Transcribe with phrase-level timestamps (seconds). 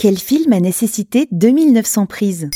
[0.00, 2.48] Quel film a nécessité 2900 prises?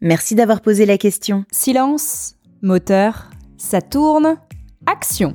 [0.00, 1.44] Merci d'avoir posé la question.
[1.50, 4.36] Silence, moteur, ça tourne,
[4.86, 5.34] action.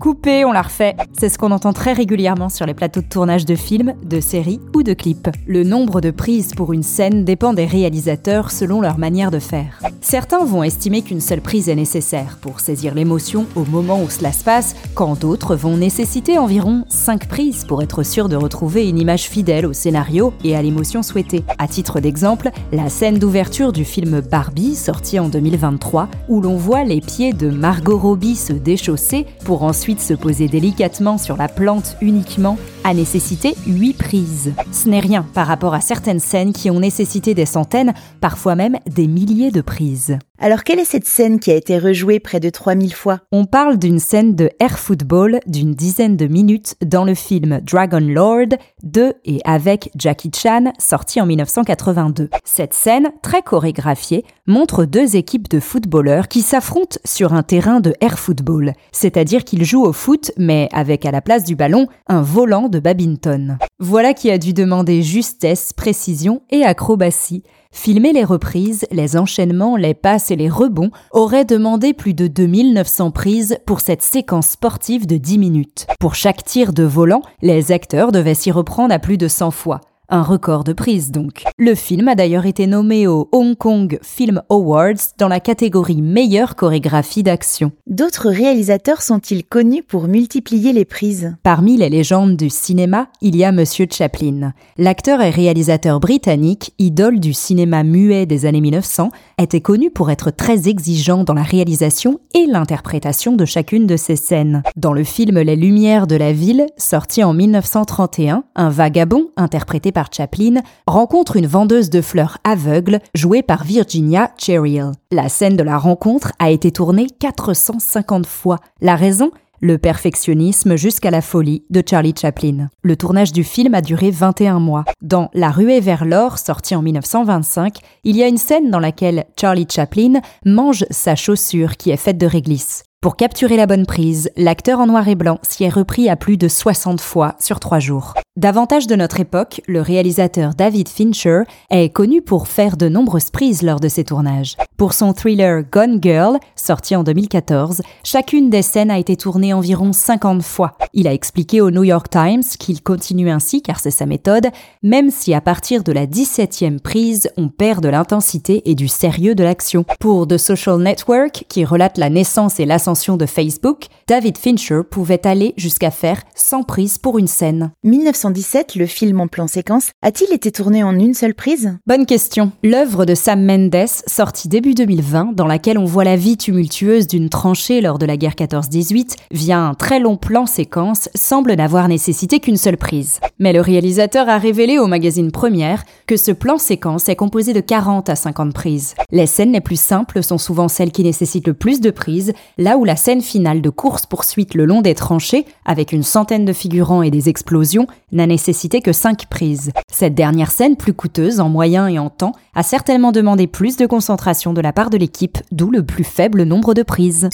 [0.00, 0.96] Coupé, on la refait.
[1.12, 4.58] C'est ce qu'on entend très régulièrement sur les plateaux de tournage de films, de séries
[4.74, 5.28] ou de clips.
[5.46, 9.78] Le nombre de prises pour une scène dépend des réalisateurs selon leur manière de faire.
[10.00, 14.32] Certains vont estimer qu'une seule prise est nécessaire pour saisir l'émotion au moment où cela
[14.32, 18.98] se passe, quand d'autres vont nécessiter environ 5 prises pour être sûr de retrouver une
[18.98, 21.44] image fidèle au scénario et à l'émotion souhaitée.
[21.58, 26.84] À titre d'exemple, la scène d'ouverture du film Barbie, sorti en 2023, où l'on voit
[26.84, 31.96] les pieds de Margot Robbie se déchausser pour ensuite se poser délicatement sur la plante
[32.00, 34.52] uniquement a nécessité 8 prises.
[34.70, 38.78] Ce n'est rien par rapport à certaines scènes qui ont nécessité des centaines, parfois même
[38.86, 40.18] des milliers de prises.
[40.42, 43.20] Alors quelle est cette scène qui a été rejouée près de 3000 fois?
[43.30, 48.00] On parle d'une scène de air football d'une dizaine de minutes dans le film Dragon
[48.00, 52.30] Lord de et avec Jackie Chan, sorti en 1982.
[52.42, 57.92] Cette scène, très chorégraphiée, montre deux équipes de footballeurs qui s'affrontent sur un terrain de
[58.00, 62.22] air football, c'est-à-dire qu'ils jouent au foot mais avec à la place du ballon un
[62.22, 63.58] volant de badminton.
[63.78, 67.42] Voilà qui a dû demander justesse, précision et acrobatie.
[67.72, 73.10] Filmer les reprises, les enchaînements, les passes et les rebonds aurait demandé plus de 2900
[73.10, 75.86] prises pour cette séquence sportive de 10 minutes.
[75.98, 79.80] Pour chaque tir de volant, les acteurs devaient s'y reprendre à plus de 100 fois.
[80.12, 81.44] Un record de prise donc.
[81.56, 86.56] Le film a d'ailleurs été nommé au Hong Kong Film Awards dans la catégorie meilleure
[86.56, 87.70] chorégraphie d'action.
[87.86, 91.36] D'autres réalisateurs sont-ils connus pour multiplier les prises?
[91.44, 94.52] Parmi les légendes du cinéma, il y a Monsieur Chaplin.
[94.76, 100.32] L'acteur et réalisateur britannique, idole du cinéma muet des années 1900, était connu pour être
[100.32, 104.64] très exigeant dans la réalisation et l'interprétation de chacune de ses scènes.
[104.74, 109.99] Dans le film Les Lumières de la ville, sorti en 1931, un vagabond, interprété par
[110.10, 114.92] Chaplin, rencontre une vendeuse de fleurs aveugle, jouée par Virginia Cheryl.
[115.12, 118.58] La scène de la rencontre a été tournée 450 fois.
[118.80, 119.30] La raison?
[119.62, 122.70] Le perfectionnisme jusqu'à la folie de Charlie Chaplin.
[122.82, 124.86] Le tournage du film a duré 21 mois.
[125.02, 129.26] Dans La ruée vers l'or, sorti en 1925, il y a une scène dans laquelle
[129.38, 132.84] Charlie Chaplin mange sa chaussure qui est faite de réglisse.
[133.02, 136.36] Pour capturer la bonne prise, l'acteur en noir et blanc s'y est repris à plus
[136.36, 138.12] de 60 fois sur trois jours.
[138.36, 143.62] Davantage de notre époque, le réalisateur David Fincher est connu pour faire de nombreuses prises
[143.62, 144.56] lors de ses tournages.
[144.76, 149.92] Pour son thriller Gone Girl, sorti en 2014, chacune des scènes a été tournée environ
[149.92, 150.76] 50 fois.
[150.92, 154.48] Il a expliqué au New York Times qu'il continue ainsi car c'est sa méthode,
[154.82, 159.34] même si à partir de la 17e prise, on perd de l'intensité et du sérieux
[159.34, 159.84] de l'action.
[159.98, 165.24] Pour The Social Network, qui relate la naissance et l'ascension de Facebook, David Fincher pouvait
[165.24, 167.70] aller jusqu'à faire 100 prises pour une scène.
[167.84, 171.76] 1917, le film en plan séquence, a-t-il été tourné en une seule prise?
[171.86, 172.50] Bonne question.
[172.64, 177.28] L'œuvre de Sam Mendes, sortie début 2020, dans laquelle on voit la vie tumultueuse d'une
[177.28, 182.40] tranchée lors de la guerre 14-18, via un très long plan séquence, semble n'avoir nécessité
[182.40, 183.20] qu'une seule prise.
[183.38, 187.60] Mais le réalisateur a révélé au magazine Première que ce plan séquence est composé de
[187.60, 188.94] 40 à 50 prises.
[189.12, 192.76] Les scènes les plus simples sont souvent celles qui nécessitent le plus de prises, là
[192.76, 197.02] où la scène finale de course-poursuite le long des tranchées, avec une centaine de figurants
[197.02, 199.72] et des explosions, n'a nécessité que 5 prises.
[199.90, 203.86] Cette dernière scène, plus coûteuse en moyens et en temps, a certainement demandé plus de
[203.86, 207.28] concentration de la part de l'équipe, d'où le plus faible nombre de prises.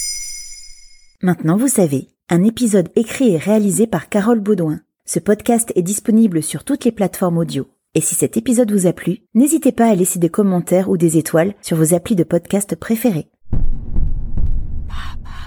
[1.22, 4.81] Maintenant vous savez, un épisode écrit et réalisé par Carole Baudouin.
[5.04, 7.66] Ce podcast est disponible sur toutes les plateformes audio.
[7.94, 11.16] Et si cet épisode vous a plu, n'hésitez pas à laisser des commentaires ou des
[11.16, 13.28] étoiles sur vos applis de podcast préférés.
[14.87, 15.45] 爸爸。